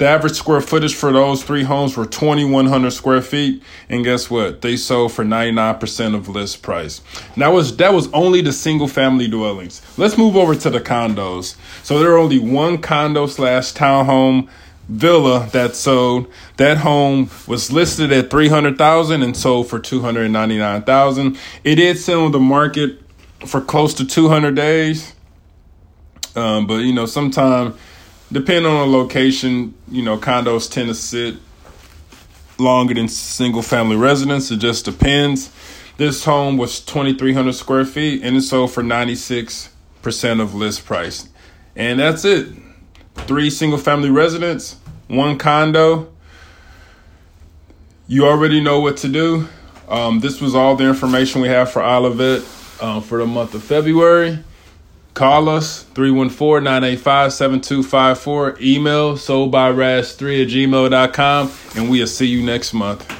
[0.00, 4.62] The average square footage for those three homes were 2,100 square feet, and guess what?
[4.62, 7.02] They sold for 99% of list price.
[7.34, 9.82] And that was that was only the single family dwellings.
[9.98, 11.54] Let's move over to the condos.
[11.82, 14.48] So there are only one condo slash townhome
[14.88, 16.32] villa that sold.
[16.56, 21.36] That home was listed at 300,000 and sold for 299,000.
[21.62, 23.02] It did sell on the market
[23.44, 25.14] for close to 200 days.
[26.34, 27.74] Um, but you know, sometimes
[28.32, 31.36] depending on the location, you know, condos tend to sit
[32.58, 34.50] longer than single family residence.
[34.50, 35.50] It just depends.
[35.96, 41.28] This home was 2,300 square feet and it sold for 96% of list price.
[41.76, 42.48] And that's it.
[43.14, 44.76] Three single family residents,
[45.08, 46.12] one condo.
[48.06, 49.48] You already know what to do.
[49.88, 52.42] Um, this was all the information we have for Olivette
[52.82, 54.38] uh, for the month of February.
[55.20, 58.56] Call us 314 985 7254.
[58.62, 61.52] Email soldbyras3 at gmail.com.
[61.76, 63.19] And we'll see you next month.